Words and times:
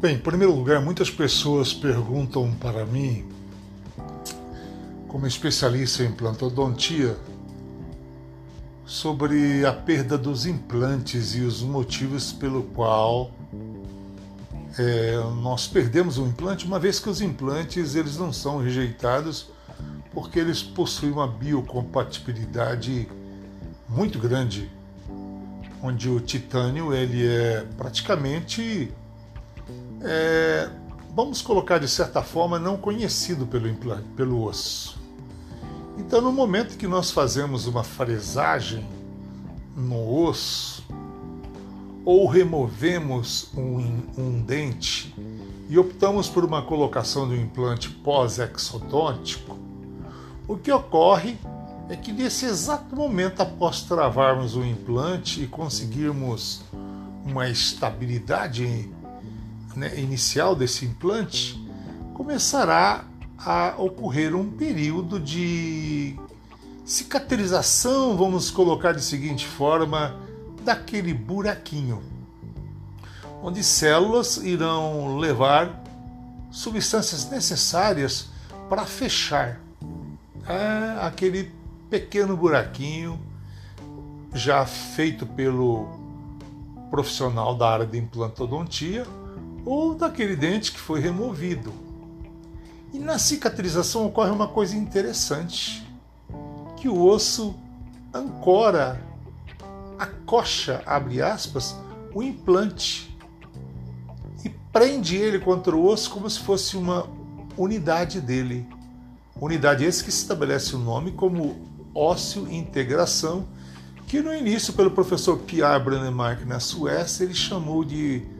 Bem, 0.00 0.14
em 0.14 0.18
primeiro 0.20 0.54
lugar, 0.54 0.80
muitas 0.80 1.10
pessoas 1.10 1.74
perguntam 1.74 2.54
para 2.54 2.86
mim, 2.86 3.28
como 5.08 5.26
especialista 5.26 6.04
em 6.04 6.06
implantodontia, 6.06 7.16
sobre 8.86 9.66
a 9.66 9.72
perda 9.72 10.16
dos 10.16 10.46
implantes 10.46 11.34
e 11.34 11.40
os 11.40 11.62
motivos 11.62 12.32
pelo 12.32 12.62
qual 12.62 13.32
é, 14.78 15.16
nós 15.42 15.66
perdemos 15.66 16.16
o 16.16 16.24
implante, 16.24 16.64
uma 16.64 16.78
vez 16.78 17.00
que 17.00 17.08
os 17.08 17.20
implantes 17.20 17.96
eles 17.96 18.16
não 18.16 18.32
são 18.32 18.62
rejeitados 18.62 19.50
porque 20.12 20.38
eles 20.38 20.62
possuem 20.62 21.10
uma 21.10 21.26
biocompatibilidade 21.26 23.08
muito 23.88 24.20
grande, 24.20 24.70
onde 25.82 26.08
o 26.08 26.20
titânio 26.20 26.94
ele 26.94 27.26
é 27.26 27.66
praticamente 27.76 28.92
é, 30.02 30.70
vamos 31.14 31.42
colocar 31.42 31.78
de 31.78 31.88
certa 31.88 32.22
forma, 32.22 32.58
não 32.58 32.76
conhecido 32.76 33.46
pelo 33.46 33.68
implante, 33.68 34.04
pelo 34.16 34.42
osso. 34.44 34.98
Então, 35.98 36.20
no 36.20 36.32
momento 36.32 36.76
que 36.76 36.86
nós 36.86 37.10
fazemos 37.10 37.66
uma 37.66 37.82
fresagem 37.82 38.86
no 39.76 40.22
osso, 40.24 40.86
ou 42.04 42.26
removemos 42.26 43.50
um, 43.54 44.00
um 44.16 44.40
dente 44.40 45.14
e 45.68 45.78
optamos 45.78 46.28
por 46.28 46.44
uma 46.44 46.62
colocação 46.62 47.28
do 47.28 47.36
implante 47.36 47.90
pós-exodôntico, 47.90 49.58
o 50.46 50.56
que 50.56 50.72
ocorre 50.72 51.36
é 51.88 51.96
que 51.96 52.12
nesse 52.12 52.46
exato 52.46 52.94
momento, 52.94 53.40
após 53.40 53.82
travarmos 53.82 54.56
o 54.56 54.64
implante 54.64 55.42
e 55.42 55.46
conseguirmos 55.46 56.62
uma 57.24 57.48
estabilidade 57.48 58.90
né, 59.78 59.98
inicial 59.98 60.54
desse 60.54 60.84
implante, 60.84 61.58
começará 62.12 63.04
a 63.38 63.74
ocorrer 63.78 64.34
um 64.34 64.50
período 64.50 65.20
de 65.20 66.18
cicatrização, 66.84 68.16
vamos 68.16 68.50
colocar 68.50 68.92
de 68.92 69.02
seguinte 69.02 69.46
forma, 69.46 70.16
daquele 70.64 71.14
buraquinho, 71.14 72.02
onde 73.42 73.62
células 73.62 74.38
irão 74.38 75.16
levar 75.16 75.82
substâncias 76.50 77.30
necessárias 77.30 78.30
para 78.68 78.84
fechar 78.84 79.60
é, 80.46 81.06
aquele 81.06 81.52
pequeno 81.88 82.36
buraquinho 82.36 83.20
já 84.34 84.66
feito 84.66 85.24
pelo 85.24 85.88
profissional 86.90 87.54
da 87.54 87.70
área 87.70 87.86
de 87.86 87.98
implantodontia 87.98 89.06
ou 89.68 89.94
daquele 89.94 90.34
dente 90.34 90.72
que 90.72 90.80
foi 90.80 90.98
removido. 90.98 91.74
E 92.90 92.98
na 92.98 93.18
cicatrização 93.18 94.06
ocorre 94.06 94.30
uma 94.30 94.48
coisa 94.48 94.74
interessante, 94.74 95.86
que 96.78 96.88
o 96.88 97.04
osso 97.04 97.54
ancora, 98.14 98.98
acocha, 99.98 100.82
abre 100.86 101.20
aspas, 101.20 101.76
o 102.14 102.22
implante 102.22 103.14
e 104.42 104.48
prende 104.72 105.16
ele 105.16 105.38
contra 105.38 105.76
o 105.76 105.86
osso 105.86 106.12
como 106.12 106.30
se 106.30 106.38
fosse 106.38 106.74
uma 106.74 107.06
unidade 107.54 108.22
dele. 108.22 108.66
Unidade 109.38 109.84
esse 109.84 110.02
que 110.02 110.10
se 110.10 110.22
estabelece 110.22 110.74
o 110.74 110.78
nome 110.78 111.12
como 111.12 111.68
ósseo 111.94 112.50
integração, 112.50 113.46
que 114.06 114.22
no 114.22 114.34
início, 114.34 114.72
pelo 114.72 114.90
professor 114.90 115.36
Pierre 115.40 115.84
Brandemark 115.84 116.46
na 116.46 116.58
Suécia, 116.58 117.24
ele 117.24 117.34
chamou 117.34 117.84
de 117.84 118.37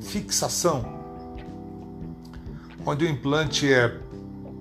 fixação, 0.00 0.84
onde 2.84 3.04
o 3.04 3.08
implante 3.08 3.72
é 3.72 3.98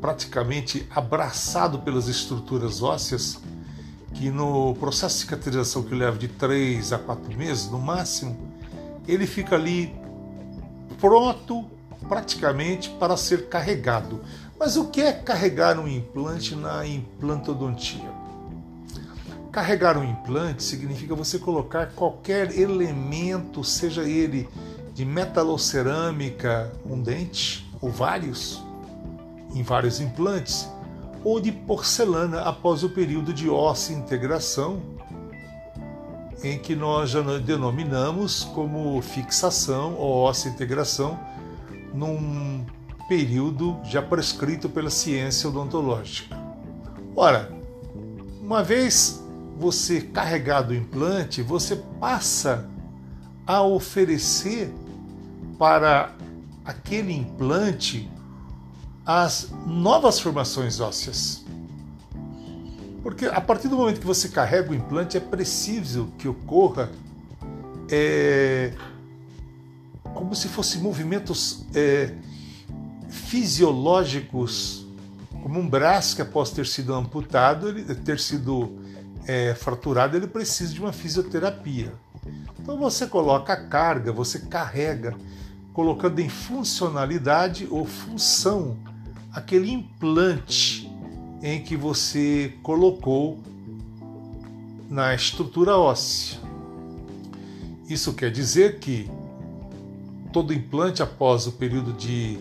praticamente 0.00 0.86
abraçado 0.90 1.78
pelas 1.80 2.08
estruturas 2.08 2.82
ósseas, 2.82 3.38
que 4.14 4.30
no 4.30 4.74
processo 4.76 5.16
de 5.16 5.20
cicatrização 5.22 5.82
que 5.82 5.94
leva 5.94 6.16
de 6.16 6.28
3 6.28 6.92
a 6.92 6.98
4 6.98 7.36
meses 7.36 7.70
no 7.70 7.78
máximo, 7.78 8.36
ele 9.06 9.26
fica 9.26 9.56
ali 9.56 9.94
pronto 10.98 11.64
praticamente 12.08 12.90
para 12.90 13.16
ser 13.16 13.48
carregado. 13.48 14.20
Mas 14.58 14.76
o 14.76 14.86
que 14.86 15.02
é 15.02 15.12
carregar 15.12 15.78
um 15.78 15.86
implante 15.86 16.54
na 16.54 16.86
implantodontia? 16.86 18.10
Carregar 19.52 19.98
um 19.98 20.04
implante 20.04 20.62
significa 20.62 21.14
você 21.14 21.38
colocar 21.38 21.88
qualquer 21.92 22.58
elemento, 22.58 23.62
seja 23.64 24.02
ele 24.02 24.48
de 24.96 25.04
metalocerâmica, 25.04 26.72
um 26.82 26.98
dente, 26.98 27.70
ou 27.82 27.90
vários, 27.90 28.64
em 29.54 29.62
vários 29.62 30.00
implantes, 30.00 30.66
ou 31.22 31.38
de 31.38 31.52
porcelana 31.52 32.40
após 32.40 32.82
o 32.82 32.88
período 32.88 33.30
de 33.34 33.46
óssea 33.46 33.94
integração, 33.94 34.80
em 36.42 36.58
que 36.58 36.74
nós 36.74 37.10
já 37.10 37.20
denominamos 37.20 38.44
como 38.54 39.02
fixação 39.02 39.96
ou 39.96 40.14
óssea 40.14 40.48
integração 40.48 41.20
num 41.92 42.64
período 43.06 43.78
já 43.84 44.00
prescrito 44.00 44.66
pela 44.66 44.88
ciência 44.88 45.50
odontológica. 45.50 46.34
Ora, 47.14 47.52
uma 48.40 48.62
vez 48.62 49.22
você 49.58 50.00
carregado 50.00 50.70
o 50.70 50.74
implante, 50.74 51.42
você 51.42 51.76
passa 52.00 52.66
a 53.46 53.62
oferecer 53.62 54.72
para 55.58 56.14
aquele 56.64 57.12
implante 57.12 58.10
as 59.04 59.50
novas 59.66 60.18
formações 60.18 60.80
ósseas. 60.80 61.44
Porque 63.02 63.26
a 63.26 63.40
partir 63.40 63.68
do 63.68 63.76
momento 63.76 64.00
que 64.00 64.06
você 64.06 64.28
carrega 64.28 64.72
o 64.72 64.74
implante, 64.74 65.16
é 65.16 65.20
preciso 65.20 66.12
que 66.18 66.26
ocorra 66.26 66.90
é, 67.88 68.72
como 70.02 70.34
se 70.34 70.48
fossem 70.48 70.80
movimentos 70.80 71.64
é, 71.72 72.14
fisiológicos, 73.08 74.84
como 75.40 75.60
um 75.60 75.68
braço 75.68 76.16
que 76.16 76.22
após 76.22 76.50
ter 76.50 76.66
sido 76.66 76.92
amputado, 76.94 77.68
ele, 77.68 77.94
ter 77.94 78.18
sido 78.18 78.76
é, 79.24 79.54
fraturado, 79.54 80.16
ele 80.16 80.26
precisa 80.26 80.74
de 80.74 80.80
uma 80.80 80.92
fisioterapia. 80.92 81.92
Então 82.58 82.76
você 82.76 83.06
coloca 83.06 83.52
a 83.52 83.68
carga, 83.68 84.10
você 84.10 84.40
carrega 84.40 85.16
colocando 85.76 86.20
em 86.20 86.28
funcionalidade 86.30 87.68
ou 87.70 87.84
função 87.84 88.78
aquele 89.30 89.70
implante 89.70 90.90
em 91.42 91.62
que 91.62 91.76
você 91.76 92.54
colocou 92.62 93.38
na 94.88 95.14
estrutura 95.14 95.76
óssea. 95.76 96.38
Isso 97.90 98.14
quer 98.14 98.30
dizer 98.30 98.78
que 98.78 99.10
todo 100.32 100.54
implante, 100.54 101.02
após 101.02 101.46
o 101.46 101.52
período 101.52 101.92
de 101.92 102.38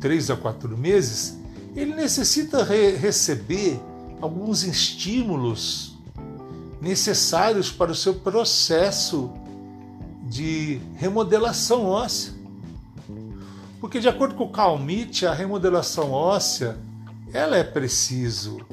3 0.00 0.30
a 0.30 0.36
4 0.36 0.74
meses, 0.74 1.38
ele 1.76 1.94
necessita 1.94 2.64
re 2.64 2.92
receber 2.96 3.78
alguns 4.22 4.62
estímulos 4.62 5.98
necessários 6.80 7.70
para 7.70 7.92
o 7.92 7.94
seu 7.94 8.14
processo 8.14 9.30
de 10.32 10.80
remodelação 10.96 11.84
óssea. 11.84 12.32
Porque 13.78 14.00
de 14.00 14.08
acordo 14.08 14.34
com 14.34 14.44
o 14.44 14.50
Calmite, 14.50 15.26
a 15.26 15.34
remodelação 15.34 16.10
óssea, 16.10 16.78
ela 17.34 17.58
é 17.58 17.62
preciso. 17.62 18.64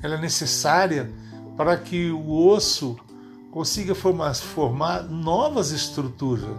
Ela 0.00 0.14
é 0.14 0.20
necessária 0.20 1.12
para 1.56 1.76
que 1.76 2.12
o 2.12 2.46
osso 2.46 2.96
consiga 3.50 3.96
formar, 3.96 4.32
formar 4.36 5.02
novas 5.02 5.72
estruturas. 5.72 6.56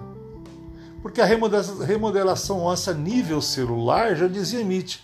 Porque 1.01 1.21
a 1.21 1.25
remodelação 1.25 2.59
óssea 2.59 2.93
nível 2.93 3.41
celular, 3.41 4.13
já 4.13 4.27
dizia 4.27 4.63
Mitch, 4.63 4.99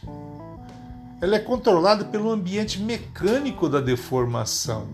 ela 1.22 1.38
é 1.38 1.40
controlada 1.40 2.04
pelo 2.04 2.30
ambiente 2.30 2.82
mecânico 2.82 3.70
da 3.70 3.80
deformação 3.80 4.88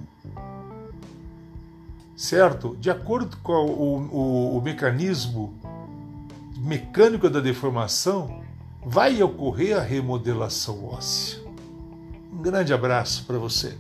certo? 2.16 2.76
De 2.78 2.90
acordo 2.90 3.38
com 3.38 3.66
o, 3.66 3.98
o, 4.12 4.58
o 4.58 4.62
mecanismo 4.62 5.54
mecânico 6.58 7.30
da 7.30 7.40
deformação, 7.40 8.42
vai 8.84 9.22
ocorrer 9.22 9.78
a 9.78 9.82
remodelação 9.82 10.86
óssea. 10.86 11.40
Um 12.32 12.42
grande 12.42 12.74
abraço 12.74 13.26
para 13.26 13.38
você. 13.38 13.78